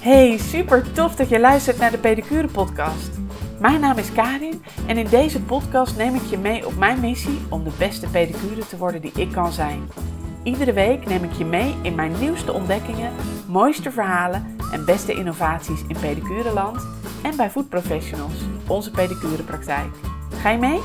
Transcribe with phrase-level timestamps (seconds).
[0.00, 3.10] Hey, super tof dat je luistert naar de Pedicure Podcast.
[3.60, 7.38] Mijn naam is Karin en in deze podcast neem ik je mee op mijn missie
[7.48, 9.88] om de beste pedicure te worden die ik kan zijn.
[10.42, 13.12] Iedere week neem ik je mee in mijn nieuwste ontdekkingen,
[13.46, 16.86] mooiste verhalen en beste innovaties in pedicureland
[17.22, 18.34] en bij Food Professionals,
[18.66, 19.94] onze pedicurepraktijk.
[20.40, 20.80] Ga je mee?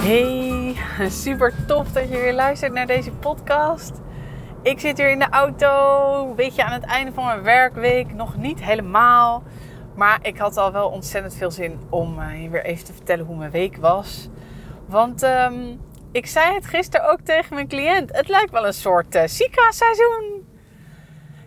[0.00, 0.47] Hey,
[1.08, 3.92] super tof dat je weer luistert naar deze podcast.
[4.62, 8.14] Ik zit hier in de auto, een beetje aan het einde van mijn werkweek.
[8.14, 9.42] Nog niet helemaal.
[9.94, 13.36] Maar ik had al wel ontzettend veel zin om je weer even te vertellen hoe
[13.36, 14.28] mijn week was.
[14.86, 15.80] Want um,
[16.12, 18.16] ik zei het gisteren ook tegen mijn cliënt.
[18.16, 20.47] Het lijkt wel een soort uh, Sika-seizoen.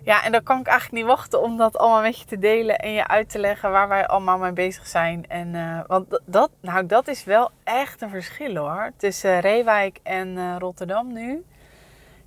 [0.04, 2.78] Ja, en dan kan ik eigenlijk niet wachten om dat allemaal met je te delen
[2.78, 5.26] en je uit te leggen waar wij allemaal mee bezig zijn.
[5.27, 8.91] En, uh, want dat, nou, dat is wel echt een verschil hoor.
[8.98, 11.46] Tussen Reewijk en uh, Rotterdam nu.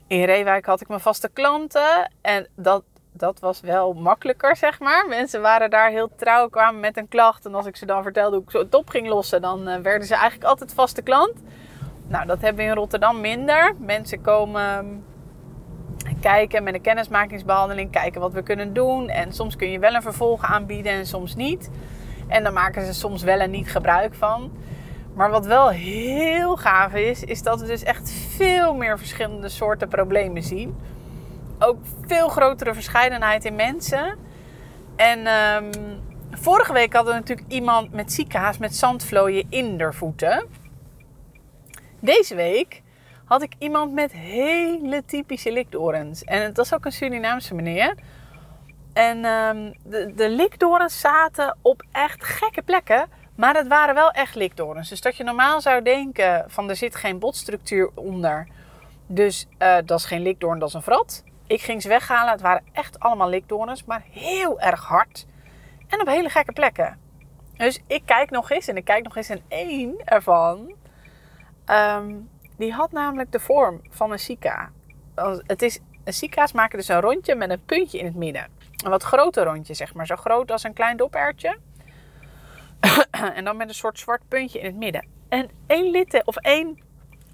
[0.06, 5.06] In Reewijk had ik mijn vaste klanten en dat, dat was wel makkelijker, zeg maar.
[5.08, 7.46] Mensen waren daar heel trouw, kwamen met een klacht.
[7.46, 9.76] En als ik ze dan vertelde hoe ik zo het op ging lossen, dan uh,
[9.76, 11.42] werden ze eigenlijk altijd vaste klant.
[12.06, 13.74] Nou, dat hebben we in Rotterdam minder.
[13.78, 15.04] Mensen komen
[16.24, 19.08] kijken met een kennismakingsbehandeling, kijken wat we kunnen doen.
[19.08, 21.70] En soms kun je wel een vervolg aanbieden en soms niet.
[22.28, 24.52] En dan maken ze soms wel en niet gebruik van.
[25.14, 29.88] Maar wat wel heel gaaf is, is dat we dus echt veel meer verschillende soorten
[29.88, 30.76] problemen zien.
[31.58, 34.18] Ook veel grotere verscheidenheid in mensen.
[34.96, 35.70] En um,
[36.30, 40.46] vorige week hadden we natuurlijk iemand met ziekenhuis met zandvlooien in de voeten.
[42.00, 42.82] Deze week
[43.24, 46.24] had ik iemand met hele typische likdorens.
[46.24, 47.94] En het was ook een Surinaamse meneer.
[48.92, 53.06] En um, de, de likdorens zaten op echt gekke plekken.
[53.36, 54.88] Maar het waren wel echt likdorens.
[54.88, 58.48] Dus dat je normaal zou denken van er zit geen botstructuur onder.
[59.06, 61.24] Dus uh, dat is geen likdoorn, dat is een vrat.
[61.46, 62.32] Ik ging ze weghalen.
[62.32, 63.84] Het waren echt allemaal likdorens.
[63.84, 65.26] Maar heel erg hard.
[65.88, 66.98] En op hele gekke plekken.
[67.56, 68.68] Dus ik kijk nog eens.
[68.68, 69.28] En ik kijk nog eens.
[69.28, 70.74] En één ervan.
[71.66, 74.70] Um, die had namelijk de vorm van een sika.
[75.46, 78.46] Het is, sika's maken dus een rondje met een puntje in het midden.
[78.84, 80.06] Een wat groter rondje, zeg maar.
[80.06, 81.58] Zo groot als een klein dopertje.
[83.34, 85.06] en dan met een soort zwart puntje in het midden.
[85.28, 86.82] En één litte of één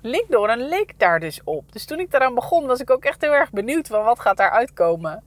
[0.00, 1.72] likdoorn leek daar dus op.
[1.72, 4.36] Dus toen ik daaraan begon, was ik ook echt heel erg benieuwd van wat gaat
[4.36, 5.22] daar uitkomen.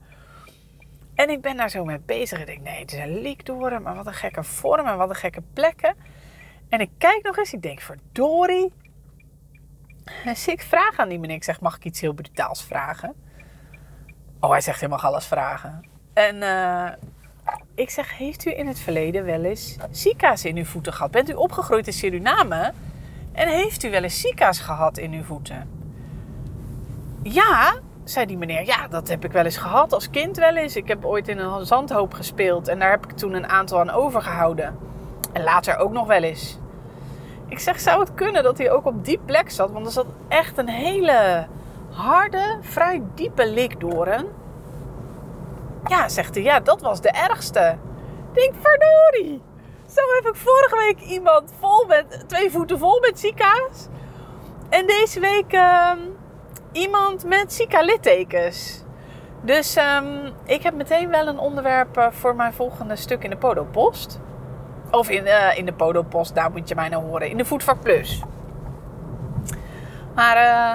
[1.14, 2.40] En ik ben daar zo mee bezig.
[2.40, 5.14] Ik denk, nee, het is een likdoorn, maar wat een gekke vorm en wat een
[5.14, 5.94] gekke plekken.
[6.68, 8.72] En ik kijk nog eens, ik denk, verdorie.
[10.24, 13.14] Dus ik vraag aan die meneer, ik zeg, mag ik iets heel brutaals vragen?
[14.40, 15.84] Oh, hij zegt, je mag alles vragen.
[16.12, 16.88] En uh,
[17.74, 21.10] ik zeg, heeft u in het verleden wel eens zika's in uw voeten gehad?
[21.10, 22.72] Bent u opgegroeid in Suriname?
[23.32, 25.68] En heeft u wel eens zika's gehad in uw voeten?
[27.22, 28.66] Ja, zei die meneer.
[28.66, 29.92] Ja, dat heb ik wel eens gehad.
[29.92, 30.76] Als kind wel eens.
[30.76, 32.68] Ik heb ooit in een zandhoop gespeeld.
[32.68, 34.78] En daar heb ik toen een aantal aan overgehouden.
[35.32, 36.58] En later ook nog wel eens.
[37.48, 39.70] Ik zeg, zou het kunnen dat hij ook op die plek zat?
[39.70, 41.46] Want er zat echt een hele
[41.90, 44.26] harde, vrij diepe likdoren.
[45.86, 47.78] Ja, zegt hij, ja, dat was de ergste.
[48.32, 49.42] Ik denk, verdorie.
[49.86, 53.88] Zo heb ik vorige week iemand vol met, twee voeten vol met zika's.
[54.68, 56.16] En deze week um,
[56.72, 58.82] iemand met zika-littekens.
[59.40, 63.36] Dus um, ik heb meteen wel een onderwerp uh, voor mijn volgende stuk in de
[63.36, 64.20] Podopost.
[64.94, 67.30] Of in, uh, in de Podopost, daar moet je mij nou horen.
[67.30, 68.22] In de Voetvak Plus.
[70.14, 70.74] Maar uh,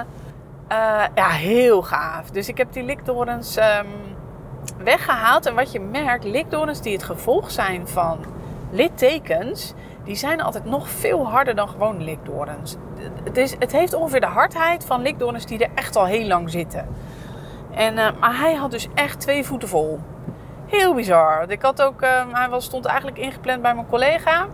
[0.78, 2.30] uh, ja, heel gaaf.
[2.30, 3.86] Dus ik heb die likdorens um,
[4.84, 5.46] weggehaald.
[5.46, 8.18] En wat je merkt, likdorens die het gevolg zijn van
[8.70, 9.74] littekens...
[10.04, 12.76] die zijn altijd nog veel harder dan gewoon likdorens.
[13.24, 16.50] Het, is, het heeft ongeveer de hardheid van likdorens die er echt al heel lang
[16.50, 16.88] zitten.
[17.74, 20.00] En, maar hij had dus echt twee voeten vol.
[20.70, 21.50] Heel bizar.
[21.50, 24.46] Ik had ook, uh, hij was, stond eigenlijk ingepland bij mijn collega.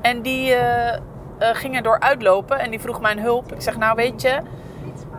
[0.00, 0.98] En die uh, uh,
[1.38, 3.52] ging er door uitlopen en die vroeg mijn hulp.
[3.52, 4.40] Ik zeg, nou weet je,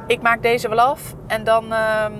[0.07, 1.16] ik maak deze wel af.
[1.28, 2.14] En dan ehm,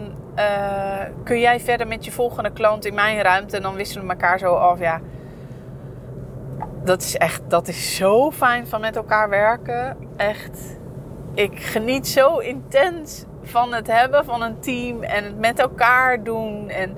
[1.24, 3.56] kun jij verder met je volgende klant in mijn ruimte.
[3.56, 4.80] En dan wisselen we elkaar zo af.
[4.80, 5.02] Ja,
[6.84, 9.98] dat is echt, dat is zo fijn van met elkaar werken.
[10.16, 10.78] Echt,
[11.34, 16.70] ik geniet zo intens van het hebben van een team en het met elkaar doen.
[16.70, 16.96] En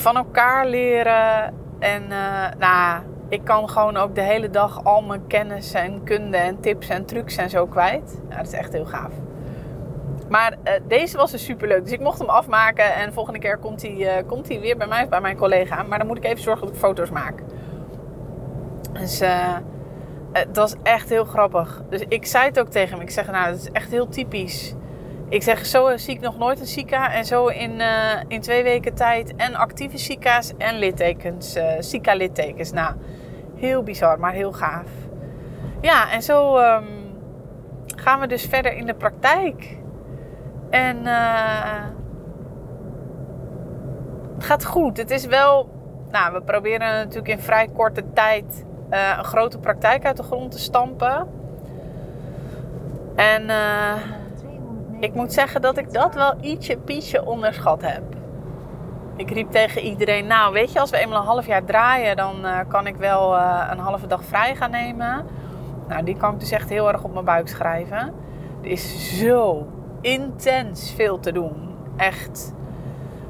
[0.00, 1.54] van elkaar leren.
[1.78, 6.36] En uh, nou, ik kan gewoon ook de hele dag al mijn kennis en kunde
[6.36, 8.20] en tips en trucs en zo kwijt.
[8.28, 9.12] Ja, dat is echt heel gaaf.
[10.28, 11.82] Maar uh, deze was dus super leuk.
[11.82, 12.94] Dus ik mocht hem afmaken.
[12.94, 15.36] En de volgende keer komt hij, uh, komt hij weer bij mij of bij mijn
[15.36, 15.82] collega.
[15.82, 17.42] Maar dan moet ik even zorgen dat ik foto's maak.
[18.92, 19.22] Dus
[20.52, 21.82] dat is echt heel grappig.
[21.88, 23.00] Dus ik zei het ook tegen hem.
[23.00, 24.74] Ik zeg, nou, dat is echt heel typisch
[25.28, 27.12] ik zeg, zo zie ik nog nooit een Sika.
[27.12, 27.86] En zo in, uh,
[28.28, 31.56] in twee weken tijd en actieve Sika's en littekens.
[31.56, 32.72] Uh, Sika-littekens.
[32.72, 32.94] Nou,
[33.54, 34.88] heel bizar, maar heel gaaf.
[35.80, 36.86] Ja, en zo um,
[37.96, 39.78] gaan we dus verder in de praktijk.
[40.70, 41.84] En uh,
[44.34, 44.96] het gaat goed.
[44.96, 45.68] Het is wel...
[46.10, 48.64] Nou, we proberen natuurlijk in vrij korte tijd
[49.18, 51.28] een grote praktijk uit de grond te stampen.
[53.14, 53.42] En...
[53.42, 53.92] Uh,
[55.00, 58.02] ik moet zeggen dat ik dat wel ietsje pietje onderschat heb.
[59.16, 62.44] Ik riep tegen iedereen, nou weet je, als we eenmaal een half jaar draaien, dan
[62.44, 65.24] uh, kan ik wel uh, een halve dag vrij gaan nemen.
[65.88, 68.12] Nou, die kan ik dus echt heel erg op mijn buik schrijven.
[68.62, 69.66] Er is zo
[70.00, 71.74] intens veel te doen.
[71.96, 72.54] Echt.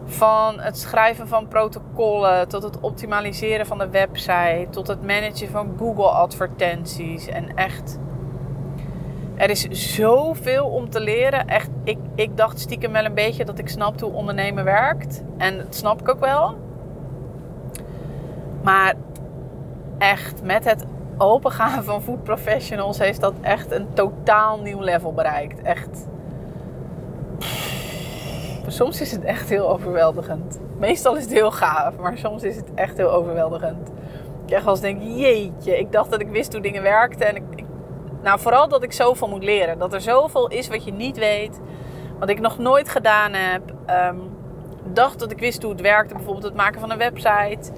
[0.04, 5.74] Van het schrijven van protocollen tot het optimaliseren van de website, tot het managen van
[5.78, 7.26] Google advertenties.
[7.26, 7.98] En echt
[9.36, 11.46] er is zoveel om te leren.
[11.46, 15.22] Echt, ik, ik dacht stiekem wel een beetje dat ik snapte hoe ondernemen werkt.
[15.36, 16.56] En dat snap ik ook wel.
[18.62, 18.94] Maar
[19.98, 20.84] echt, met het
[21.16, 25.62] opengaan van Food Professionals heeft dat echt een totaal nieuw level bereikt.
[25.62, 26.06] Echt.
[28.66, 30.58] Soms is het echt heel overweldigend.
[30.78, 33.88] Meestal is het heel gaaf, maar soms is het echt heel overweldigend.
[34.46, 37.65] Ik echt wel denk, jeetje, ik dacht dat ik wist hoe dingen werkten en ik
[38.26, 39.78] nou, vooral dat ik zoveel moet leren.
[39.78, 41.61] Dat er zoveel is wat je niet weet.
[42.19, 43.62] Wat ik nog nooit gedaan heb.
[43.90, 44.37] Um,
[44.93, 46.14] dacht dat ik wist hoe het werkte.
[46.14, 47.73] Bijvoorbeeld het maken van een website.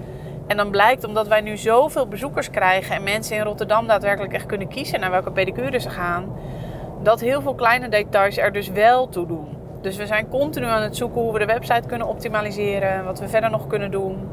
[0.47, 2.97] En dan blijkt, omdat wij nu zoveel bezoekers krijgen...
[2.97, 5.01] en mensen in Rotterdam daadwerkelijk echt kunnen kiezen...
[5.01, 6.37] naar welke pedicure ze gaan...
[7.03, 9.49] dat heel veel kleine details er dus wel toe doen.
[9.81, 13.05] Dus we zijn continu aan het zoeken hoe we de website kunnen optimaliseren.
[13.05, 14.29] Wat we verder nog kunnen doen.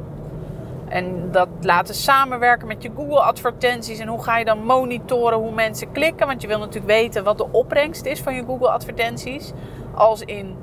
[0.87, 3.99] En dat laten samenwerken met je Google advertenties.
[3.99, 6.27] En hoe ga je dan monitoren hoe mensen klikken?
[6.27, 9.51] Want je wil natuurlijk weten wat de opbrengst is van je Google advertenties.
[9.95, 10.55] Als in,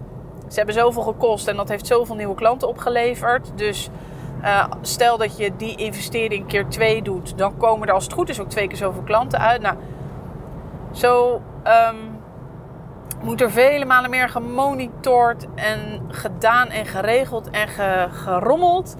[0.48, 3.52] ze hebben zoveel gekost en dat heeft zoveel nieuwe klanten opgeleverd.
[3.54, 3.90] Dus
[4.42, 7.38] uh, stel dat je die investering keer twee doet.
[7.38, 9.62] Dan komen er als het goed is ook twee keer zoveel klanten uit.
[9.62, 9.76] Nou,
[10.92, 12.20] zo um,
[13.22, 18.96] moet er vele malen meer gemonitord en gedaan en geregeld en ge, gerommeld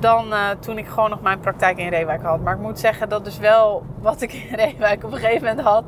[0.00, 2.40] dan uh, toen ik gewoon nog mijn praktijk in Reewijk had.
[2.40, 5.66] Maar ik moet zeggen, dat is wel wat ik in Reewijk op een gegeven moment
[5.66, 5.84] had.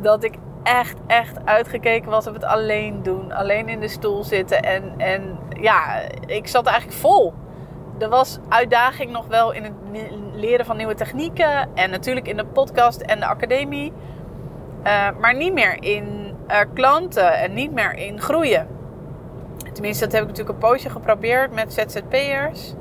[0.00, 3.32] Dat ik echt, echt uitgekeken was op het alleen doen.
[3.32, 4.62] Alleen in de stoel zitten.
[4.62, 7.34] En, en ja, ik zat eigenlijk vol.
[7.98, 9.72] Er was uitdaging nog wel in het
[10.32, 11.68] leren van nieuwe technieken.
[11.74, 13.92] En natuurlijk in de podcast en de academie.
[14.86, 18.66] Uh, maar niet meer in uh, klanten en niet meer in groeien.
[19.72, 22.74] Tenminste, dat heb ik natuurlijk een poosje geprobeerd met ZZP'ers.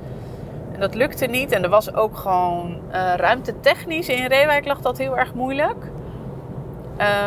[0.75, 1.51] En dat lukte niet.
[1.51, 4.09] En er was ook gewoon uh, ruimte technisch.
[4.09, 5.83] In Reewijk lag dat heel erg moeilijk.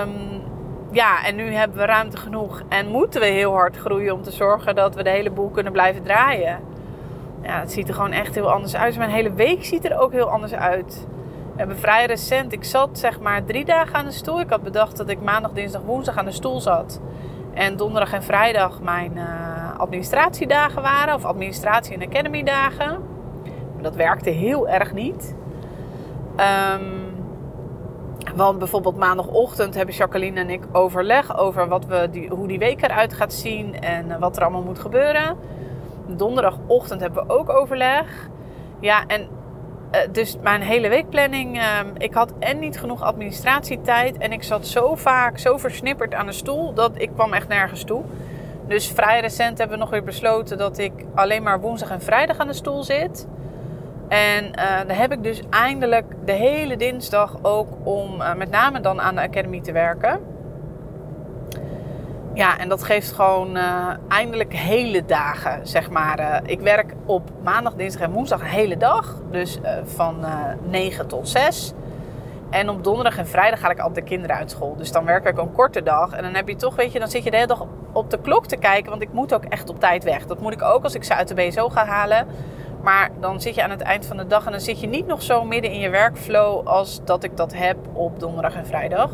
[0.02, 0.42] Um,
[0.90, 2.62] ja, en nu hebben we ruimte genoeg.
[2.68, 5.72] En moeten we heel hard groeien om te zorgen dat we de hele boel kunnen
[5.72, 6.58] blijven draaien.
[7.42, 8.96] Ja, het ziet er gewoon echt heel anders uit.
[8.96, 11.06] Mijn hele week ziet er ook heel anders uit.
[11.52, 14.40] We hebben vrij recent, ik zat zeg maar drie dagen aan de stoel.
[14.40, 17.00] Ik had bedacht dat ik maandag, dinsdag, woensdag aan de stoel zat.
[17.54, 19.24] En donderdag en vrijdag mijn uh,
[19.78, 21.14] administratiedagen waren.
[21.14, 23.16] Of administratie- en academy dagen.
[23.82, 25.34] Dat werkte heel erg niet.
[26.36, 27.08] Um,
[28.36, 32.82] want bijvoorbeeld maandagochtend hebben Jacqueline en ik overleg over wat we die, hoe die week
[32.82, 35.36] eruit gaat zien en eh, wat er allemaal moet gebeuren.
[36.06, 38.28] Donderdagochtend hebben we ook overleg.
[38.80, 39.28] Ja, en
[39.92, 41.56] uh, dus mijn hele weekplanning.
[41.56, 41.62] Uh,
[41.96, 44.18] ik had en niet genoeg administratietijd.
[44.18, 46.74] En ik zat zo vaak, zo versnipperd aan de stoel.
[46.74, 48.04] Dat ik kwam echt nergens toe.
[48.66, 52.38] Dus vrij recent hebben we nog weer besloten dat ik alleen maar woensdag en vrijdag
[52.38, 53.26] aan de stoel zit.
[54.08, 58.80] En uh, dan heb ik dus eindelijk de hele dinsdag ook om uh, met name
[58.80, 60.20] dan aan de Academy te werken.
[62.34, 66.40] Ja, en dat geeft gewoon uh, eindelijk hele dagen, zeg maar.
[66.44, 69.16] ik werk op maandag, dinsdag en woensdag een hele dag.
[69.30, 70.24] Dus van
[70.62, 71.74] 9 tot 6.
[72.50, 74.76] En op donderdag en vrijdag ga ik altijd de kinderen uit school.
[74.76, 76.12] Dus dan werk ik een korte dag.
[76.12, 78.20] En dan heb je toch, weet je, dan zit je de hele dag op de
[78.20, 78.90] klok te kijken.
[78.90, 80.26] Want ik moet ook echt op tijd weg.
[80.26, 82.26] Dat moet ik ook als ik ze uit de BSO ga halen.
[82.82, 85.06] Maar dan zit je aan het eind van de dag en dan zit je niet
[85.06, 89.10] nog zo midden in je werkflow als dat ik dat heb op donderdag en vrijdag.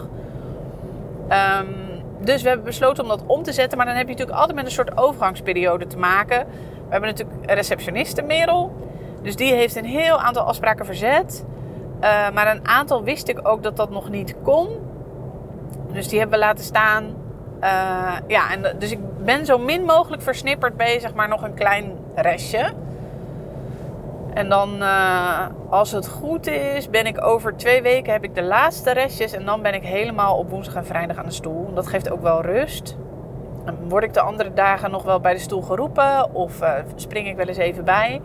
[1.28, 1.85] Um,
[2.25, 3.78] dus we hebben besloten om dat om te zetten.
[3.78, 6.47] Maar dan heb je natuurlijk altijd met een soort overgangsperiode te maken.
[6.47, 8.73] We hebben natuurlijk een receptioniste, Merel.
[9.23, 11.44] Dus die heeft een heel aantal afspraken verzet.
[12.00, 14.68] Uh, maar een aantal wist ik ook dat dat nog niet kon.
[15.92, 17.04] Dus die hebben we laten staan.
[17.61, 21.92] Uh, ja, en dus ik ben zo min mogelijk versnipperd bezig, maar nog een klein
[22.14, 22.73] restje.
[24.35, 28.43] En dan, uh, als het goed is, ben ik over twee weken heb ik de
[28.43, 29.33] laatste restjes.
[29.33, 31.75] En dan ben ik helemaal op woensdag en vrijdag aan de stoel.
[31.75, 32.97] Dat geeft ook wel rust.
[33.88, 37.37] word ik de andere dagen nog wel bij de stoel geroepen of uh, spring ik
[37.37, 38.21] wel eens even bij.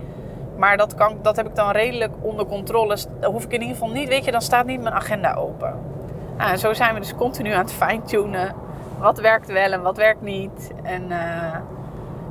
[0.57, 2.97] Maar dat, kan, dat heb ik dan redelijk onder controle.
[3.19, 5.73] Dan hoef ik in ieder geval niet, weet je, dan staat niet mijn agenda open.
[6.37, 8.55] Nou, en zo zijn we dus continu aan het fine-tunen.
[8.99, 10.71] Wat werkt wel en wat werkt niet.
[10.83, 11.55] En uh,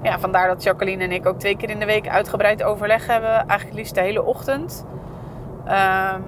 [0.03, 3.31] ja, vandaar dat Jacqueline en ik ook twee keer in de week uitgebreid overleg hebben.
[3.31, 4.87] Eigenlijk liefst de hele ochtend.
[5.67, 6.25] Um,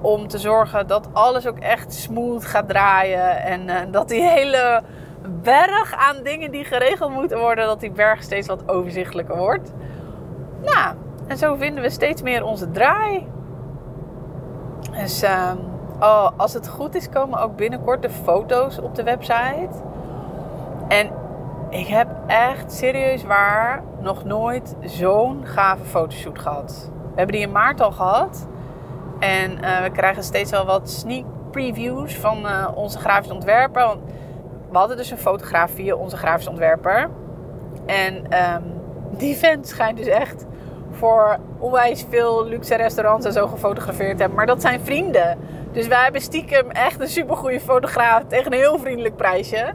[0.00, 3.42] om te zorgen dat alles ook echt smooth gaat draaien.
[3.42, 4.82] En uh, dat die hele
[5.42, 9.72] berg aan dingen die geregeld moeten worden, dat die berg steeds wat overzichtelijker wordt.
[10.64, 10.94] Nou,
[11.26, 13.26] en zo vinden we steeds meer onze draai.
[14.90, 15.52] Dus uh,
[16.00, 19.70] oh, als het goed is, komen ook binnenkort de foto's op de website.
[20.88, 21.10] En
[21.70, 26.90] ik heb echt serieus waar nog nooit zo'n gave fotoshoot gehad.
[26.92, 28.46] We hebben die in maart al gehad.
[29.18, 33.82] En uh, we krijgen steeds wel wat sneak previews van uh, onze grafisch ontwerper.
[33.82, 34.00] Want
[34.70, 37.10] we hadden dus een fotograaf via onze grafisch ontwerper.
[37.86, 38.62] En um,
[39.18, 40.46] die vent schijnt dus echt
[40.90, 44.36] voor onwijs veel luxe restaurants en zo gefotografeerd hebben.
[44.36, 45.38] Maar dat zijn vrienden.
[45.72, 49.74] Dus wij hebben stiekem echt een supergoeie fotograaf tegen een heel vriendelijk prijsje.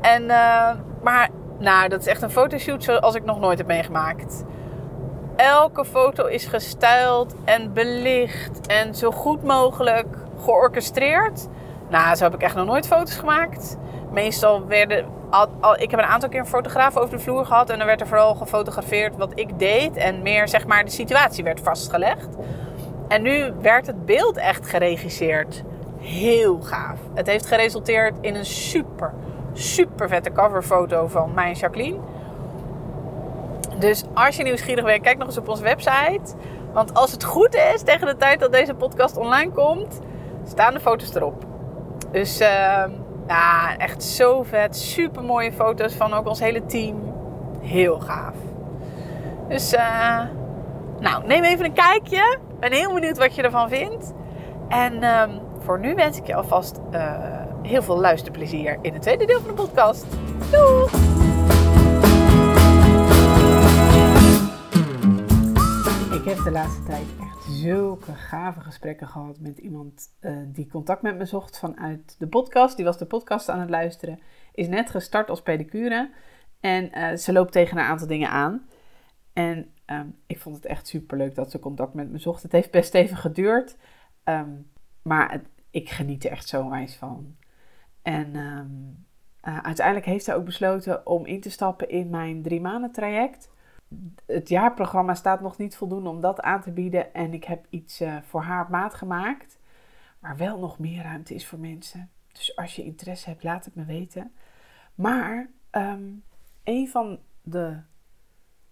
[0.00, 0.70] En, uh,
[1.02, 1.28] maar
[1.58, 4.44] nou, dat is echt een fotoshoot zoals ik nog nooit heb meegemaakt.
[5.36, 10.06] Elke foto is gestyled en belicht en zo goed mogelijk
[10.44, 11.48] georchestreerd.
[11.88, 13.76] Nou, zo heb ik echt nog nooit foto's gemaakt.
[14.12, 15.06] Meestal werden.
[15.30, 17.70] Al, ik heb een aantal keer een fotograaf over de vloer gehad.
[17.70, 19.96] En dan werd er vooral gefotografeerd wat ik deed.
[19.96, 22.28] En meer zeg maar de situatie werd vastgelegd.
[23.08, 25.62] En nu werd het beeld echt geregisseerd.
[25.98, 26.98] Heel gaaf.
[27.14, 29.12] Het heeft geresulteerd in een super,
[29.52, 31.98] super vette coverfoto van mij en Jacqueline.
[33.78, 36.34] Dus als je nieuwsgierig bent, kijk nog eens op onze website.
[36.72, 40.00] Want als het goed is, tegen de tijd dat deze podcast online komt,
[40.44, 41.44] staan de foto's erop.
[42.10, 42.84] Dus uh,
[43.26, 44.76] ja, echt zo vet.
[44.76, 47.14] Super mooie foto's van ook ons hele team.
[47.60, 48.34] Heel gaaf.
[49.48, 50.20] Dus uh,
[51.00, 52.38] nou, neem even een kijkje.
[52.60, 54.12] Ben heel benieuwd wat je ervan vindt.
[54.68, 57.14] En um, voor nu wens ik je alvast uh,
[57.62, 60.06] heel veel luisterplezier in het tweede deel van de podcast.
[60.50, 60.84] Doei!
[66.20, 71.02] Ik heb de laatste tijd echt zulke gave gesprekken gehad met iemand uh, die contact
[71.02, 72.76] met me zocht vanuit de podcast.
[72.76, 74.20] Die was de podcast aan het luisteren.
[74.52, 76.10] Is net gestart als pedicure.
[76.60, 78.68] En uh, ze loopt tegen een aantal dingen aan.
[79.32, 82.42] En um, ik vond het echt super leuk dat ze contact met me zocht.
[82.42, 83.76] Het heeft best even geduurd.
[84.24, 84.70] Um,
[85.02, 87.36] maar ik geniet er echt zo wijs van.
[88.02, 89.04] En um,
[89.44, 93.50] uh, uiteindelijk heeft ze ook besloten om in te stappen in mijn drie maanden traject
[94.26, 97.14] het jaarprogramma staat nog niet voldoende om dat aan te bieden.
[97.14, 99.58] En ik heb iets uh, voor haar op maat gemaakt.
[100.18, 102.10] Waar wel nog meer ruimte is voor mensen.
[102.32, 104.32] Dus als je interesse hebt, laat het me weten.
[104.94, 106.22] Maar um,
[106.64, 107.78] een van de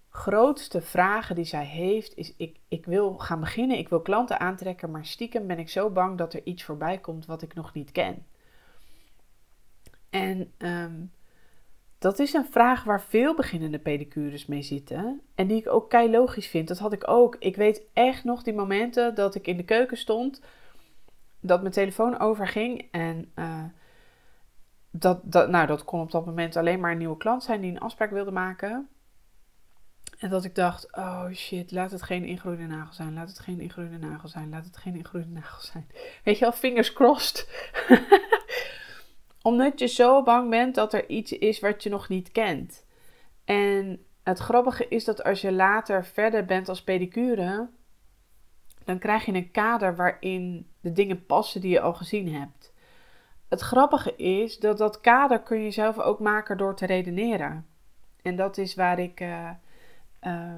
[0.09, 4.91] grootste vragen die zij heeft is: ik, ik wil gaan beginnen, ik wil klanten aantrekken,
[4.91, 7.93] maar stiekem ben ik zo bang dat er iets voorbij komt wat ik nog niet
[7.93, 8.27] ken.
[10.11, 11.13] En um,
[11.99, 15.21] dat is een vraag waar veel beginnende pedicures mee zitten.
[15.35, 16.69] En die ik ook kei logisch vind.
[16.69, 17.37] Dat had ik ook.
[17.39, 20.43] Ik weet echt nog die momenten dat ik in de keuken stond.
[21.41, 22.89] Dat mijn telefoon overging.
[22.91, 23.65] En uh,
[24.91, 27.71] dat, dat, nou, dat kon op dat moment alleen maar een nieuwe klant zijn die
[27.71, 28.89] een afspraak wilde maken.
[30.19, 33.15] En dat ik dacht, oh shit, laat het geen ingroeiende nagel zijn.
[33.15, 34.49] Laat het geen ingroeiende nagel zijn.
[34.49, 35.87] Laat het geen ingroeiende nagel zijn.
[36.25, 37.49] Weet je wel, fingers crossed.
[39.49, 42.87] Omdat je zo bang bent dat er iets is wat je nog niet kent.
[43.45, 47.69] En het grappige is dat als je later verder bent als pedicure,
[48.85, 52.73] dan krijg je een kader waarin de dingen passen die je al gezien hebt.
[53.49, 57.67] Het grappige is dat dat kader kun je zelf ook maken door te redeneren.
[58.23, 59.51] En dat is waar ik uh,
[60.23, 60.53] uh,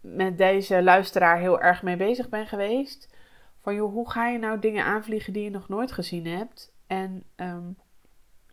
[0.00, 3.14] met deze luisteraar heel erg mee bezig ben geweest.
[3.60, 6.72] Van joh, hoe ga je nou dingen aanvliegen die je nog nooit gezien hebt?
[6.86, 7.76] En um,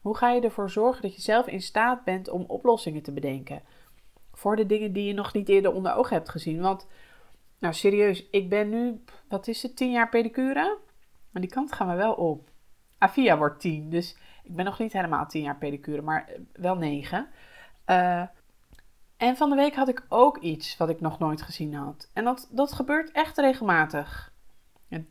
[0.08, 3.62] hoe ga je ervoor zorgen dat je zelf in staat bent om oplossingen te bedenken?
[4.34, 6.62] Voor de dingen die je nog niet eerder onder ogen hebt gezien.
[6.62, 6.88] Want,
[7.60, 10.78] nou serieus, ik ben nu, wat is het, 10 jaar pedicure?
[11.32, 12.50] Maar die kant gaan we wel op.
[12.98, 16.76] Avia wordt 10, dus ik ben nog niet helemaal 10 jaar pedicure, maar eh, wel
[16.76, 17.28] 9.
[17.86, 18.28] Uh, eh,
[19.18, 22.10] en van de week had ik ook iets wat ik nog nooit gezien had.
[22.14, 24.34] En dat, dat gebeurt echt regelmatig.
[24.90, 25.10] Een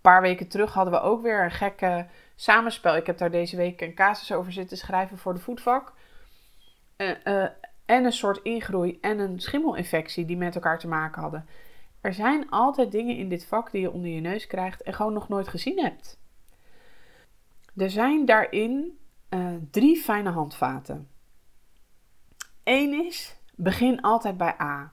[0.00, 2.06] paar weken terug hadden we ook weer een gekke
[2.36, 2.96] samenspel.
[2.96, 5.92] Ik heb daar deze week een casus over zitten schrijven voor de voetvak.
[6.96, 7.46] Uh, uh,
[7.86, 11.46] en een soort ingroei en een schimmelinfectie die met elkaar te maken hadden.
[12.00, 15.12] Er zijn altijd dingen in dit vak die je onder je neus krijgt en gewoon
[15.12, 16.18] nog nooit gezien hebt.
[17.76, 18.98] Er zijn daarin
[19.30, 21.08] uh, drie fijne handvaten.
[22.64, 24.92] Eén is, begin altijd bij A.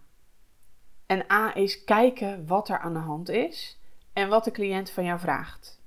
[1.06, 3.80] En A is kijken wat er aan de hand is
[4.14, 5.82] en wat de cliënt van jou vraagt.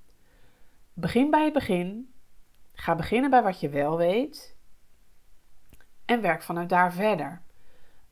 [0.98, 2.14] Begin bij het begin.
[2.72, 4.56] Ga beginnen bij wat je wel weet.
[6.04, 7.42] En werk vanuit daar verder.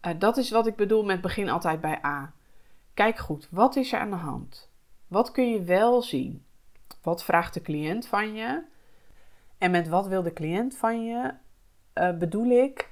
[0.06, 2.32] Uh, dat is wat ik bedoel met begin altijd bij A.
[2.94, 4.70] Kijk goed, wat is er aan de hand?
[5.06, 6.44] Wat kun je wel zien?
[7.02, 8.62] Wat vraagt de cliënt van je?
[9.58, 11.34] En met wat wil de cliënt van je?
[11.94, 12.90] Uh, bedoel ik,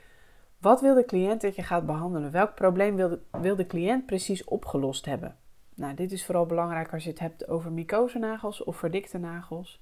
[0.58, 2.30] wat wil de cliënt dat je gaat behandelen?
[2.30, 5.36] Welk probleem wil wil de cliënt precies opgelost hebben?
[5.74, 9.80] Nou, dit is vooral belangrijk als je het hebt over mycosenagels of verdikte nagels.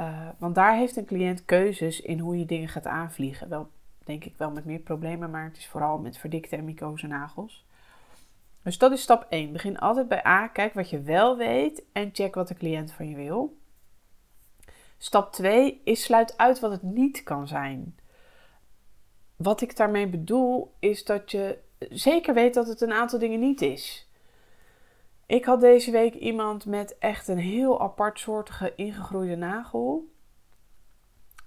[0.00, 3.48] Uh, want daar heeft een cliënt keuzes in hoe je dingen gaat aanvliegen.
[3.48, 3.68] Wel,
[4.04, 7.64] denk ik wel met meer problemen, maar het is vooral met verdikte en mycosenagels.
[8.62, 9.52] Dus dat is stap 1.
[9.52, 10.46] Begin altijd bij A.
[10.46, 13.56] Kijk wat je wel weet en check wat de cliënt van je wil.
[14.98, 17.96] Stap 2 is sluit uit wat het niet kan zijn.
[19.36, 23.60] Wat ik daarmee bedoel is dat je zeker weet dat het een aantal dingen niet
[23.60, 24.10] is.
[25.32, 30.12] Ik had deze week iemand met echt een heel apart soortige ingegroeide nagel.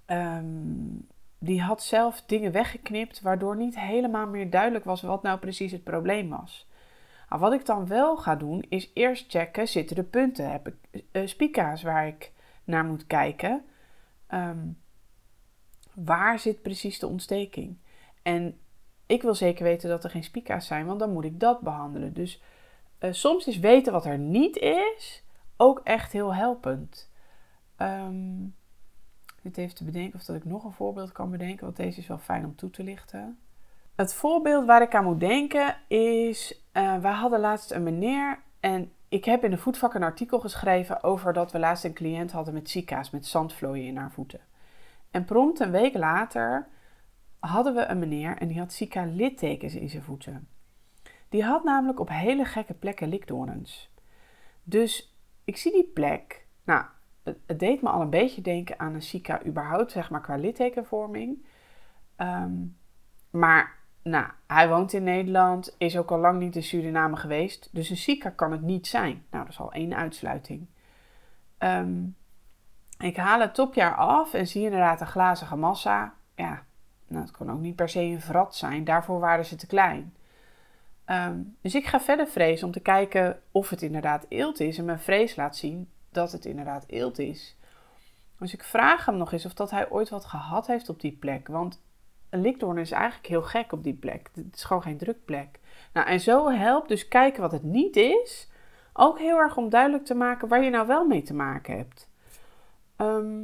[0.08, 1.08] Um,
[1.40, 5.84] die had zelf dingen weggeknipt waardoor niet helemaal meer duidelijk was wat nou precies het
[5.84, 6.70] probleem was.
[7.30, 10.52] Nou, wat ik dan wel ga doen is eerst checken, zitten er punten?
[10.52, 12.32] Heb ik uh, spica's waar ik
[12.64, 13.66] naar moet kijken?
[14.34, 14.78] Um,
[15.94, 17.78] waar zit precies de ontsteking?
[18.22, 18.60] En
[19.06, 22.14] ik wil zeker weten dat er geen spica's zijn, want dan moet ik dat behandelen.
[22.14, 22.42] Dus
[23.06, 25.24] uh, soms is weten wat er niet is
[25.58, 27.10] ook echt heel helpend.
[27.78, 28.56] Um,
[29.42, 32.08] dit even te bedenken of dat ik nog een voorbeeld kan bedenken, want deze is
[32.08, 33.40] wel fijn om toe te lichten.
[33.96, 38.92] Het voorbeeld waar ik aan moet denken is, uh, wij hadden laatst een meneer en
[39.10, 42.54] ik heb in de voetvak een artikel geschreven over dat we laatst een cliënt hadden
[42.54, 44.40] met zika's, met zandvlooien in haar voeten.
[45.12, 46.68] En prompt een week later
[47.40, 50.48] hadden we een meneer en die had zika-littekens in zijn voeten.
[51.36, 53.92] Die had namelijk op hele gekke plekken likdoorns.
[54.64, 56.46] Dus ik zie die plek.
[56.64, 56.86] Nou,
[57.24, 61.46] het, deed me al een beetje denken aan een Zika überhaupt, zeg maar, qua littekenvorming.
[62.16, 62.54] Ehm,
[63.30, 67.70] maar, nou, hij woont in Nederland, is ook al lang niet in Suriname geweest.
[67.72, 69.26] Dus een Zika kan het niet zijn.
[69.32, 70.68] Nou, dat is al één uitsluiting.
[71.58, 72.04] Ehm,
[72.98, 76.14] ik haal het topjaar af en zie inderdaad een glazige massa.
[76.36, 76.64] Ja,
[77.08, 78.84] nou, het kon ook niet per se een vrat zijn.
[78.84, 80.15] Daarvoor waren ze te klein.
[81.06, 84.78] Ehm, dus ik ga verder vrezen om te kijken of het inderdaad eelt is.
[84.78, 87.58] En mijn vrees laat zien dat het inderdaad eelt is.
[88.40, 91.18] Dus ik vraag hem nog eens of dat hij ooit wat gehad heeft op die
[91.20, 91.48] plek.
[91.48, 91.82] Want
[92.30, 94.30] een likdoorn is eigenlijk heel gek op die plek.
[94.34, 95.60] Het is gewoon geen drukplek.
[95.94, 98.50] Nou, en zo helpt dus kijken wat het niet is.
[98.94, 102.10] Ook heel erg om duidelijk te maken waar je nou wel mee te maken hebt.
[102.96, 103.44] Ehm,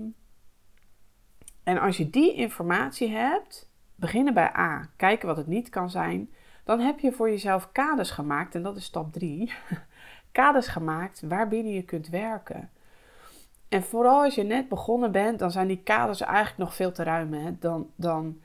[1.64, 6.30] en als je die informatie hebt, beginnen bij A, kijken wat het niet kan zijn.
[6.64, 9.54] Dan heb je voor jezelf kaders gemaakt, en dat is stap 3.
[10.32, 12.70] kaders gemaakt waarbinnen je kunt werken.
[13.70, 17.04] En vooral als je net begonnen bent, dan zijn die kaders eigenlijk nog veel te
[17.04, 17.34] ruim.
[17.34, 17.58] Hè?
[17.60, 18.42] Dan, dan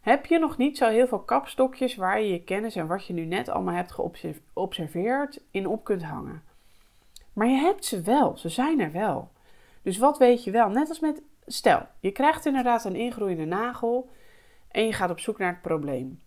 [0.00, 3.12] heb je nog niet zo heel veel kapstokjes waar je je kennis en wat je
[3.12, 6.42] nu net allemaal hebt geobserveerd in op kunt hangen.
[7.32, 9.30] Maar je hebt ze wel, ze zijn er wel.
[9.82, 10.68] Dus wat weet je wel?
[10.68, 14.10] Net als met, stel, je krijgt inderdaad een ingroeiende nagel
[14.70, 16.20] en je gaat op zoek naar het probleem.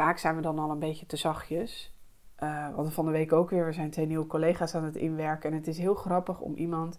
[0.00, 1.94] Vaak zijn we dan al een beetje te zachtjes.
[2.36, 5.50] We hadden van de week ook weer, we zijn twee nieuwe collega's aan het inwerken.
[5.50, 6.98] En het is heel grappig om iemand,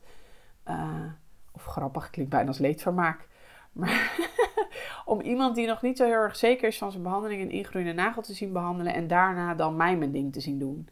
[0.68, 1.06] uh,
[1.52, 3.28] of grappig klinkt bijna als leedvermaak,
[3.72, 4.18] maar
[5.06, 7.94] om iemand die nog niet zo heel erg zeker is van zijn behandeling een ingroeiende
[7.94, 10.90] nagel te zien behandelen en daarna dan mij mijn ding te zien doen.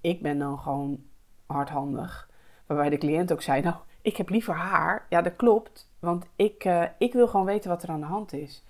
[0.00, 1.04] Ik ben dan gewoon
[1.46, 2.30] hardhandig.
[2.66, 5.06] Waarbij de cliënt ook zei, nou, ik heb liever haar.
[5.08, 8.32] Ja, dat klopt, want ik, uh, ik wil gewoon weten wat er aan de hand
[8.32, 8.64] is.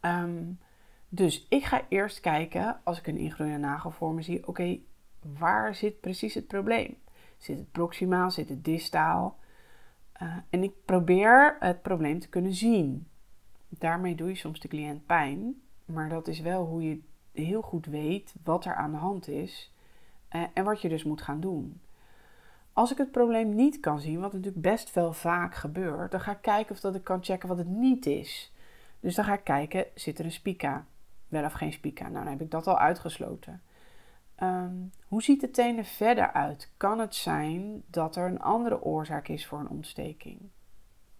[0.00, 0.58] Um,
[1.12, 4.78] dus ik ga eerst kijken, als ik een ingroeiende nagel voor me zie, oké,
[5.38, 6.96] waar zit precies het probleem?
[7.36, 9.38] Zit het proximaal, zit het distaal?
[10.22, 13.06] Uh, en ik probeer het probleem te kunnen zien.
[13.68, 17.00] Daarmee doe je soms de cliënt pijn, maar dat is wel hoe je
[17.32, 19.72] heel goed weet wat er aan de hand is
[20.32, 21.80] uh, en wat je dus moet gaan doen.
[22.72, 26.32] Als ik het probleem niet kan zien, wat natuurlijk best wel vaak gebeurt, dan ga
[26.32, 28.52] ik kijken of dat ik kan checken wat het niet is.
[29.00, 30.86] Dus dan ga ik kijken, zit er een spica?
[31.30, 32.08] Wel of geen spica.
[32.08, 33.62] Nou, dan heb ik dat al uitgesloten.
[34.34, 34.74] Ehm,
[35.06, 36.72] hoe ziet de tenen verder uit?
[36.76, 40.40] Kan het zijn dat er een andere oorzaak is voor een ontsteking?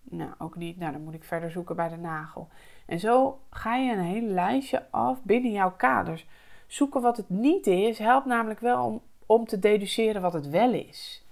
[0.03, 0.79] Nou, ook niet.
[0.79, 2.49] Nou, dan moet ik verder zoeken bij de nagel.
[2.87, 6.27] En zo ga je een hele lijstje af binnen jouw kaders.
[6.67, 10.73] Zoeken wat het niet is, helpt namelijk wel om, om te deduceren wat het wel
[10.73, 11.27] is.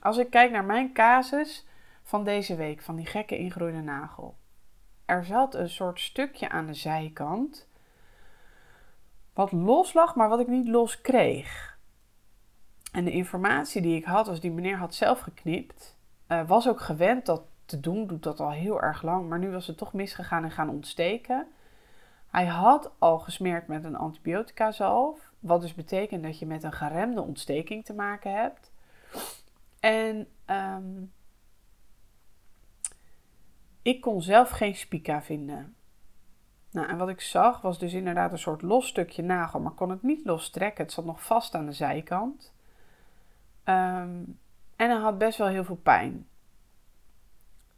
[0.00, 1.66] Als ik kijk naar mijn casus
[2.02, 4.34] van deze week, van die gekke ingroeide nagel.
[5.04, 7.67] Er zat een soort stukje aan de zijkant
[9.38, 11.78] wat los lag, maar wat ik niet los kreeg.
[12.92, 15.96] En de informatie die ik had, als die meneer had zelf geknipt,
[16.28, 19.50] uh, was ook gewend dat te doen, doet dat al heel erg lang, maar nu
[19.50, 21.46] was het toch misgegaan en gaan ontsteken.
[22.30, 26.72] Hij had al gesmeerd met een antibiotica zalf, wat dus betekent dat je met een
[26.72, 28.72] geremde ontsteking te maken hebt.
[29.80, 31.02] En ehm,
[33.82, 35.76] ik kon zelf geen spica vinden.
[36.70, 39.90] Nou, en wat ik zag was dus inderdaad een soort los stukje nagel, maar kon
[39.90, 40.84] het niet lostrekken.
[40.84, 42.52] Het zat nog vast aan de zijkant.
[43.64, 44.22] Ehm,
[44.76, 46.26] en hij had best wel heel veel pijn.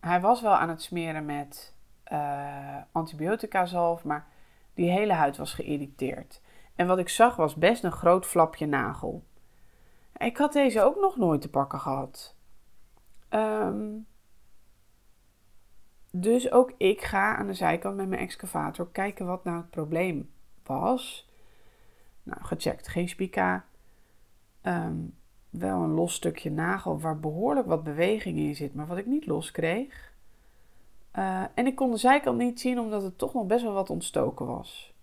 [0.01, 1.75] Hij was wel aan het smeren met
[2.13, 4.27] uh, antibiotica zalf, maar
[4.75, 6.41] die hele huid was geïrriteerd.
[6.75, 9.25] En wat ik zag was best een groot flapje nagel.
[10.17, 12.35] Ik had deze ook nog nooit te pakken gehad.
[13.31, 14.07] Um,
[16.11, 20.31] dus ook ik ga aan de zijkant met mijn excavator kijken wat nou het probleem
[20.63, 21.31] was.
[22.23, 23.65] Nou, gecheckt, geen spica.
[24.61, 24.97] Ehm,
[25.51, 29.27] wel een los stukje nagel waar behoorlijk wat beweging in zit, maar wat ik niet
[29.27, 30.13] los kreeg.
[31.11, 33.91] Eh, en ik kon de zijkant niet zien omdat het toch nog best wel wat
[33.91, 34.95] ontstoken was.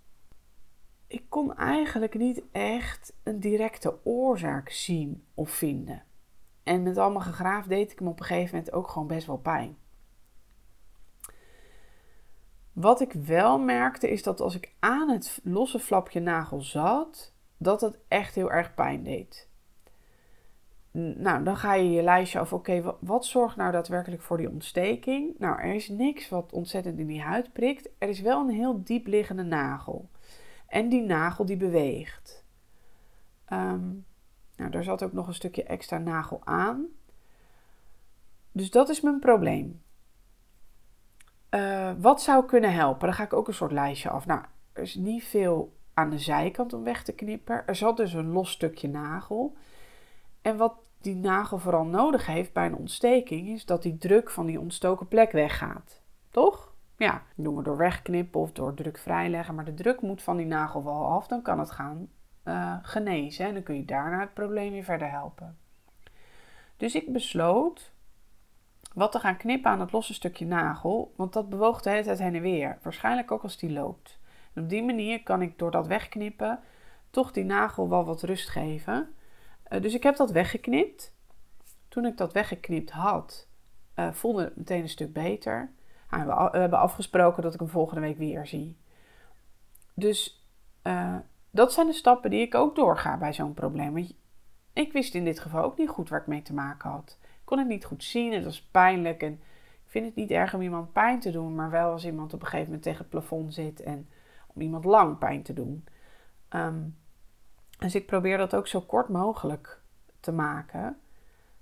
[1.08, 6.04] Ik kon eigenlijk niet echt een directe oorzaak zien of vinden.
[6.64, 9.38] En met allemaal gegraafd deed ik hem op een gegeven moment ook gewoon best wel
[9.38, 9.78] pijn.
[12.80, 17.82] Wat ik wel merkte is dat als ik aan het losse flapje nagel zat, dat
[17.82, 19.50] het echt heel erg pijn deed.
[20.92, 25.36] Nou, dan ga je je lijstje af, oké, wat, zorgt nou daadwerkelijk voor die ontsteking?
[25.38, 27.90] Nou, er is niks wat ontzettend in die huid prikt.
[27.98, 30.10] Er is wel een heel diep liggende nagel.
[30.68, 32.46] En die nagel die beweegt.
[33.54, 34.06] Um,
[34.56, 36.86] nou, daar zat ook nog een stukje extra nagel aan.
[38.52, 39.82] Dus dat is mijn probleem.
[41.52, 43.08] Uh, wat zou kunnen helpen?
[43.08, 44.26] Dan ga ik ook een soort lijstje af.
[44.26, 44.42] Nou,
[44.74, 47.68] er is niet veel aan de zijkant om weg te knippen.
[47.68, 49.56] Er zat dus een los stukje nagel.
[50.42, 54.46] En wat die nagel vooral nodig heeft bij een ontsteking, is dat die druk van
[54.46, 56.02] die ontstoken plek weggaat.
[56.32, 56.74] Toch?
[56.98, 59.56] Ja, dat doen we door wegknippen of door druk vrijleggen.
[59.56, 62.10] Maar de druk moet van die nagel wel af, dan kan het gaan
[62.44, 63.46] uh, genezen.
[63.46, 65.58] En dan kun je daarna het probleem weer verder helpen.
[66.78, 67.92] Dus ik besloot
[68.98, 72.20] wat te gaan knippen aan het losse stukje nagel, want dat bewoog de hele tijd
[72.20, 72.78] heen en weer.
[72.82, 74.20] Waarschijnlijk ook als die loopt.
[74.56, 76.60] Op die manier kan ik door dat wegknippen
[77.10, 79.10] toch die nagel wel wat rust geven.
[79.70, 81.16] Uh, dus ik heb dat weggeknipt.
[81.88, 83.48] Toen ik dat weggeknipt had,
[83.96, 85.72] uh, voelde het meteen een stuk beter.
[86.10, 88.78] Nou, we, hebben afgesproken dat ik hem volgende week weer zie.
[89.94, 90.48] Dus
[90.84, 91.16] uh,
[91.50, 94.08] dat zijn de stappen die ik ook doorga bij zo'n probleem.
[94.74, 97.58] Ik wist in dit geval ook niet goed waar ik mee te maken had kon
[97.58, 98.34] het niet goed zien.
[98.34, 99.22] Het was pijnlijk.
[99.22, 102.34] En ik vind het niet erg om iemand pijn te doen, maar wel als iemand
[102.34, 104.10] op een gegeven moment tegen het plafond zit en
[104.48, 105.86] om iemand lang pijn te doen.
[106.50, 106.84] Ehm,
[107.78, 109.82] dus ik probeer dat ook zo kort mogelijk
[110.20, 110.98] te maken.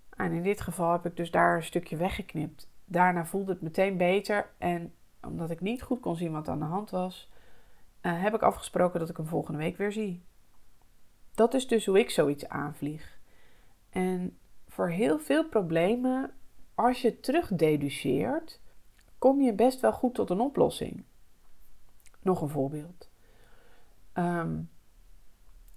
[0.10, 2.70] En in dit geval heb ik dus daar een stukje weggeknipt.
[2.86, 4.50] Daarna voelde het meteen beter.
[4.58, 7.32] En omdat ik niet goed kon zien wat aan de hand was,
[8.02, 10.24] uh, heb ik afgesproken dat ik hem volgende week weer zie.
[11.36, 13.20] Dat is dus hoe ik zoiets aanvlieg.
[13.90, 14.38] En
[14.76, 16.34] voor heel veel problemen,
[16.74, 18.60] als je terugdeduceert,
[19.18, 21.04] kom je best wel goed tot een oplossing.
[22.22, 23.10] Nog een voorbeeld.
[24.14, 24.70] Um,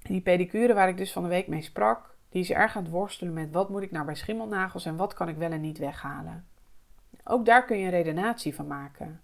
[0.02, 2.92] die pedicure waar ik dus van de week mee sprak, die is erg aan het
[2.92, 5.78] worstelen met wat moet ik nou bij schimmelnagels en wat kan ik wel en niet
[5.78, 6.46] weghalen.
[7.24, 9.20] Ook daar kun je een redenatie van maken.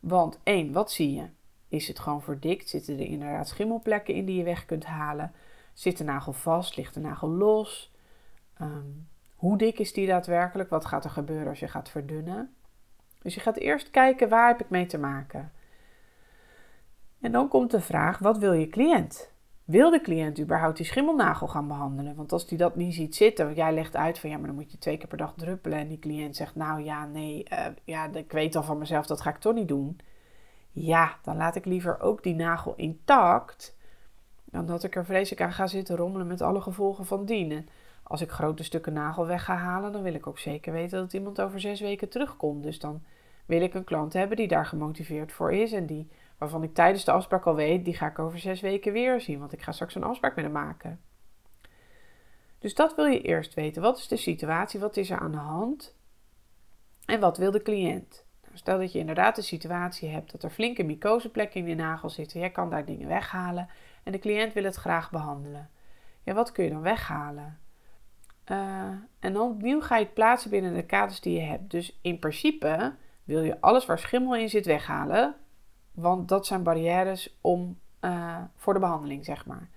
[0.00, 1.28] Want één, wat zie je?
[1.68, 2.68] Is het gewoon verdikt?
[2.68, 5.32] Zitten er inderdaad schimmelplekken in die je weg kunt halen?
[5.72, 6.76] Zit de nagel vast?
[6.76, 7.89] Ligt de nagel los?
[8.60, 8.90] Ehm,
[9.34, 10.70] hoe dik is die daadwerkelijk?
[10.70, 12.54] Wat gaat er gebeuren als je gaat verdunnen?
[13.22, 15.52] Dus je gaat eerst kijken waar heb ik mee te maken.
[17.20, 19.32] En dan komt de vraag: wat wil je cliënt?
[19.64, 22.14] Wil de cliënt überhaupt die schimmelnagel gaan behandelen?
[22.14, 24.72] Want als die dat niet ziet zitten, jij legt uit van ja, maar dan moet
[24.72, 25.78] je twee keer per dag druppelen.
[25.78, 29.20] En die cliënt zegt: Nou ja, nee, uh, ja, ik weet al van mezelf, dat
[29.20, 29.98] ga ik toch niet doen.
[30.70, 33.76] Ja, dan laat ik liever ook die nagel intact.
[34.44, 37.68] Dan dat ik er vreselijk aan ga zitten rommelen met alle gevolgen van dienen
[38.10, 41.12] als ik grote stukken nagel weg ga halen, dan wil ik ook zeker weten dat
[41.12, 42.62] iemand over zes weken terugkomt.
[42.62, 43.02] Dus dan
[43.46, 47.04] wil ik een klant hebben die daar gemotiveerd voor is en die, waarvan ik tijdens
[47.04, 49.72] de afspraak al weet, die ga ik over zes weken weer zien, want ik ga
[49.72, 51.00] straks een afspraak met hem maken.
[52.58, 53.82] Dus dat wil je eerst weten.
[53.82, 54.80] Wat is de situatie?
[54.80, 55.96] Wat is er aan de hand?
[57.04, 58.24] En wat wil de cliënt?
[58.42, 62.10] Nou, stel dat je inderdaad de situatie hebt dat er flinke mycoseplekken in je nagel
[62.10, 62.40] zitten.
[62.40, 63.68] Jij kan daar dingen weghalen
[64.02, 65.70] en de cliënt wil het graag behandelen.
[66.22, 67.58] Ja, wat kun je dan weghalen?
[68.50, 71.70] Uh, en dan opnieuw ga je het plaatsen binnen de kaders die je hebt.
[71.70, 75.34] Dus in principe wil je alles waar schimmel in zit weghalen.
[75.92, 79.68] Want dat zijn barrières om, uh, voor de behandeling, zeg maar.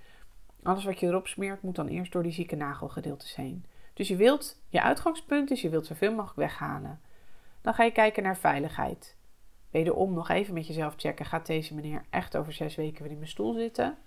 [0.63, 3.65] Alles wat je erop smeert moet dan eerst door die zieke nagelgedeeltes heen.
[3.93, 6.99] Dus je wilt, je uitgangspunt is, je wilt zoveel mogelijk weghalen.
[7.62, 9.17] Dan ga je kijken naar veiligheid.
[9.69, 11.25] Wederom nog even met jezelf checken.
[11.25, 13.97] Gaat deze meneer echt over zes weken weer in mijn stoel zitten?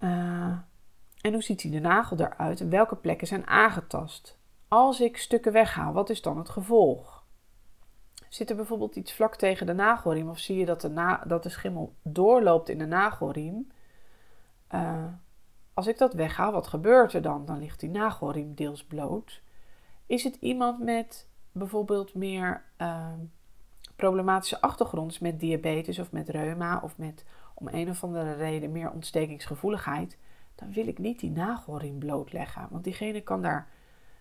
[0.00, 0.58] Uh,
[1.20, 4.38] en hoe ziet hij de nagel eruit en welke plekken zijn aangetast?
[4.68, 7.24] Als ik stukken weghaal, wat is dan het gevolg?
[8.28, 11.48] Zit er bijvoorbeeld iets vlak tegen de nagelriem of zie je dat de, dat de
[11.48, 13.68] schimmel doorloopt in de nagelriem?
[14.74, 15.04] Uh,
[15.74, 17.44] als ik dat weghaal, wat gebeurt er dan?
[17.46, 19.42] Dan ligt die nagelriem deels bloot.
[20.06, 23.12] Is het iemand met bijvoorbeeld meer uh,
[23.96, 28.90] problematische achtergrond, met diabetes of met reuma of met om een of andere reden meer
[28.90, 30.18] ontstekingsgevoeligheid?
[30.60, 32.68] Dan wil ik niet die nagelriem blootleggen.
[32.70, 33.68] Want diegene kan daar,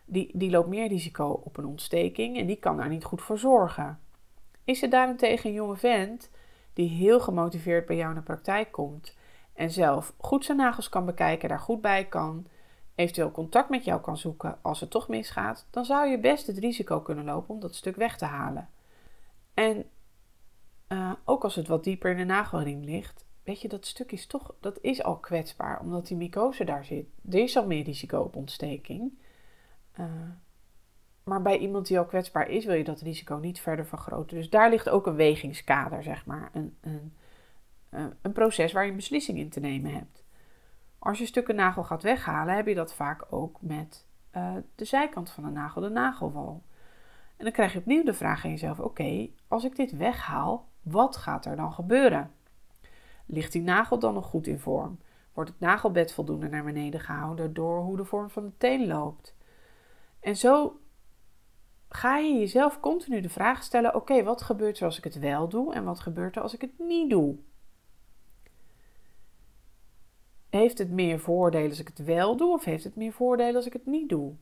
[0.06, 3.38] die, die loopt meer risico op een ontsteking en die kan daar niet goed voor
[3.38, 4.00] zorgen.
[4.64, 6.30] Is er daarentegen een jonge vent
[6.74, 9.18] die heel gemotiveerd bij jou de praktijk komt
[9.54, 12.48] en zelf goed zijn nagels kan bekijken, daar goed bij kan,
[12.96, 16.58] eventueel contact met jou kan zoeken als het toch misgaat, dan zou je best het
[16.58, 18.70] risico kunnen lopen om dat stuk weg te halen.
[19.54, 19.86] En
[20.90, 24.26] uh, ook als het wat dieper in de nagelriem ligt, weet je, dat stuk is
[24.26, 27.06] toch, dat is al kwetsbaar, omdat die mycose daar zit.
[27.30, 29.12] Er is al meer risico op ontsteking.
[30.00, 30.06] Uh,
[31.24, 34.38] maar bij iemand die al kwetsbaar is, wil je dat risico niet verder vergroten.
[34.38, 36.50] Dus daar ligt ook een wegingskader, zeg maar.
[36.54, 37.14] Een, een,
[37.90, 40.24] eh, een proces waar je een beslissing in te nemen hebt.
[41.00, 45.30] Als je stukken nagel gaat weghalen, heb je dat vaak ook met uh, de zijkant
[45.30, 46.64] van de nagel, de nagelwal.
[47.38, 51.18] En dan krijg je opnieuw de vraag aan jezelf: oké, als ik dit weghaal, wat
[51.18, 52.32] gaat er dan gebeuren?
[53.32, 55.00] Ligt die nagel dan nog goed in vorm?
[55.34, 59.36] Wordt het nagelbed voldoende naar beneden gehouden door hoe de vorm van de teen loopt?
[60.20, 60.80] En zo
[61.90, 65.50] ga je jezelf continu de vraag stellen: oké, wat gebeurt er als ik het wel
[65.50, 67.36] doe en wat gebeurt er als ik het niet doe?
[70.50, 73.66] Heeft het meer voordelen als ik het wel doe of heeft het meer voordelen als
[73.66, 74.34] ik het niet doe?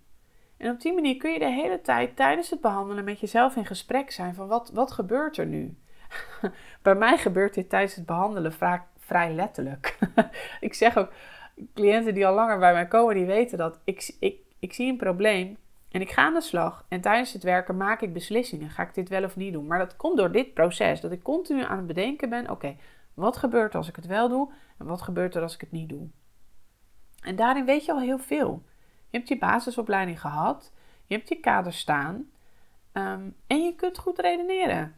[0.57, 3.65] En op die manier kun je de hele tijd tijdens het behandelen met jezelf in
[3.65, 5.77] gesprek zijn van wat, wat gebeurt er nu?
[6.81, 9.97] Bij mij gebeurt dit tijdens het behandelen vaak vrij letterlijk.
[10.59, 11.11] ik zeg ook,
[11.73, 14.97] cliënten die al langer bij mij komen, die weten dat ik, ik, ik zie een
[14.97, 15.57] probleem
[15.91, 16.85] en ik ga aan de slag.
[16.87, 18.69] En tijdens het werken maak ik beslissingen.
[18.69, 19.67] Ga ik dit wel of niet doen?
[19.67, 21.01] Maar dat komt door dit proces.
[21.01, 22.75] Dat ik continu aan het bedenken ben: oké,
[23.13, 24.51] wat gebeurt er als ik het wel doe?
[24.77, 26.07] En wat gebeurt er als ik het niet doe?
[27.21, 28.63] En daarin weet je al heel veel.
[29.09, 30.71] Je hebt je basisopleiding gehad.
[31.05, 32.29] Je hebt je kader staan.
[32.91, 34.95] Ehm, en je kunt goed redeneren.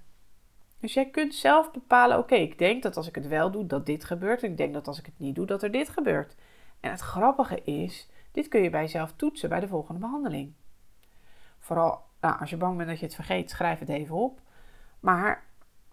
[0.79, 3.85] Dus jij kunt zelf bepalen: oké, ik denk dat als ik het wel doe, dat
[3.85, 4.43] dit gebeurt.
[4.43, 6.35] En ik denk dat als ik het niet doe, dat er dit gebeurt.
[6.79, 10.53] En het grappige is, dit kun je bij jezelf toetsen bij de volgende behandeling.
[11.59, 14.41] Vooral nou, als je bang bent dat je het vergeet, schrijf het even op.
[14.99, 15.43] Maar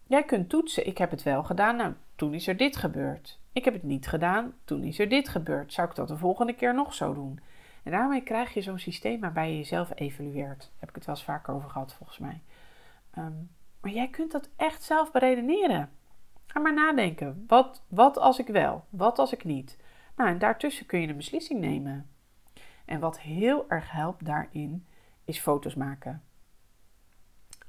[0.07, 3.41] jij kunt toetsen: ik heb het wel gedaan, nou, toen is er dit gebeurd.
[3.53, 5.73] Ik heb het niet gedaan, toen is er dit gebeurd.
[5.73, 7.41] Zou ik dat de volgende keer nog zo doen?
[7.83, 10.59] En daarmee krijg je zo'n systeem waarbij je jezelf evalueert.
[10.59, 12.43] Daar heb ik het wel eens vaker over gehad, volgens mij.
[13.19, 13.51] Um,
[13.87, 15.91] maar jij kunt dat echt zelf beredeneren.
[16.47, 17.45] Ga maar nadenken.
[17.47, 18.85] Wat, wat als ik wel?
[18.91, 19.79] Wat als ik niet?
[20.17, 22.11] Nou, en daartussen kun je een beslissing nemen.
[22.85, 24.87] En wat heel erg helpt daarin,
[25.25, 26.23] is foto's maken.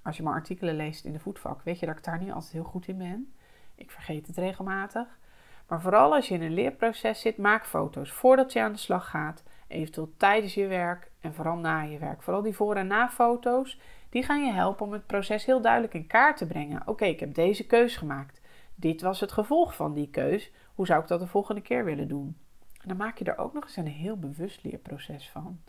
[0.04, 2.52] Als je maar artikelen leest in de voetvak, weet je dat ik daar niet altijd
[2.52, 3.34] heel goed in ben.
[3.76, 5.20] Ik vergeet het regelmatig.
[5.68, 9.10] Maar vooral als je in een leerproces zit, maak foto's voordat je aan de slag
[9.10, 9.44] gaat.
[9.68, 12.22] Eventueel tijdens je werk en vooral na je werk.
[12.22, 16.08] Vooral die voor- en na-foto's, die gaan je helpen om het proces heel duidelijk in
[16.08, 16.82] kaart te brengen.
[16.86, 18.42] Oké, ik heb deze keus gemaakt.
[18.76, 20.52] Dit was het gevolg van die keus.
[20.76, 22.38] Hoe zou ik dat de volgende keer willen doen?
[22.82, 25.60] En dan maak je er ook nog eens een heel bewust leerproces van.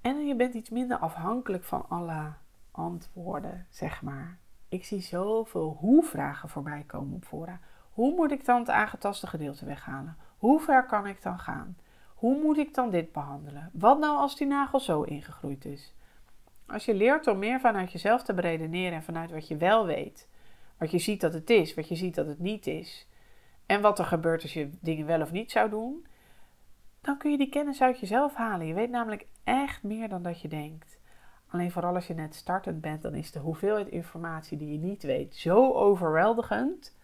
[0.00, 2.32] En je bent iets minder afhankelijk van alle
[2.70, 4.38] antwoorden, zeg maar.
[4.68, 7.60] Ik zie zoveel hoe-vragen voorbij komen op fora.
[7.92, 10.16] Hoe moet ik dan het aangetaste gedeelte weghalen?
[10.38, 11.76] Hoe ver kan ik dan gaan?
[12.18, 13.70] Hoe moet ik dan dit behandelen?
[13.72, 15.94] Wat nou als die nagel zo ingegroeid is?
[16.66, 20.28] Als je leert om meer vanuit jezelf te beredeneren en vanuit wat je wel weet,
[20.78, 23.08] wat je ziet dat het is, wat je ziet dat het niet is,
[23.66, 26.06] en wat er gebeurt als je dingen wel of niet zou doen,
[27.00, 28.66] dan kun je die kennis uit jezelf halen.
[28.66, 30.98] Je weet namelijk echt meer dan dat je denkt.
[31.48, 35.02] Alleen vooral als je net startend bent, dan is de hoeveelheid informatie die je niet
[35.02, 36.96] weet zo overweldigend.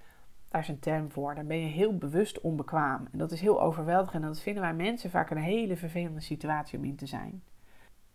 [0.55, 1.35] Daar is een term voor.
[1.35, 3.09] Dan ben je heel bewust onbekwaam.
[3.13, 4.23] En dat is heel overweldigend.
[4.23, 7.43] En dat vinden wij mensen vaak een hele vervelende situatie om in te zijn.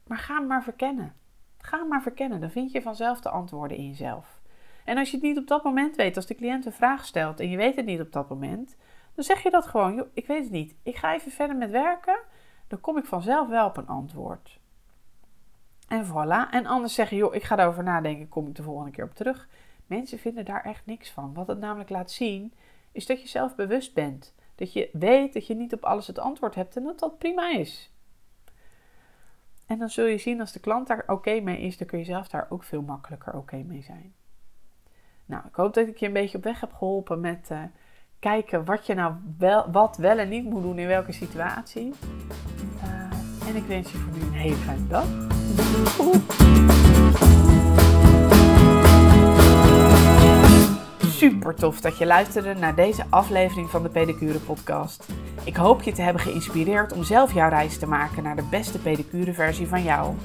[0.07, 1.13] Maar ga maar verkennen.
[1.57, 4.41] Ga maar verkennen, dan vind je vanzelf de antwoorden in jezelf.
[4.85, 7.39] En als je het niet op dat moment weet, als de cliënt een vraag stelt
[7.39, 8.75] en je weet het niet op dat moment,
[9.15, 10.75] dan zeg je dat gewoon, ik weet het niet.
[10.83, 12.19] Ik ga even verder met werken.
[12.67, 14.59] dan kom ik vanzelf wel op een antwoord.
[15.87, 16.51] En voilà.
[16.51, 19.47] En anders zeggen, joh, ik ga erover nadenken, kom ik de volgende keer op terug.
[19.89, 21.33] Mensen vinden daar echt niks van.
[21.33, 22.53] Wat het namelijk laat zien,
[22.91, 24.33] is dat je zelf bewust bent.
[24.55, 27.51] Dat je weet dat je niet op alles het antwoord hebt en dat dat prima
[27.51, 27.91] is.
[29.65, 32.05] En dan zul je zien als de klant daar oké mee is, dan kun je
[32.05, 34.13] zelf daar ook veel makkelijker oké mee zijn.
[35.25, 37.63] Nou, ik hoop dat ik je een beetje op weg heb geholpen met uh,
[38.19, 41.93] kijken wat je nou wel, wat wel en niet moet doen in welke situatie.
[42.83, 45.07] Uh, en ik wens je voor nu een hele fijne dag.
[51.19, 55.05] Super tof dat je luisterde naar deze aflevering van de Pedicure Podcast.
[55.43, 58.79] Ik hoop je te hebben geïnspireerd om zelf jouw reis te maken naar de beste
[58.79, 60.15] pedicure versie van jou.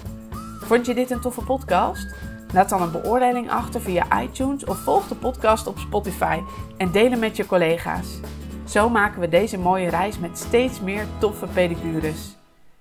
[0.61, 2.14] Vond je dit een toffe podcast?
[2.52, 6.40] Laat dan een beoordeling achter via iTunes of volg de podcast op Spotify
[6.76, 8.18] en deel hem met je collega's.
[8.64, 12.37] Zo maken we deze mooie reis met steeds meer toffe pedicures.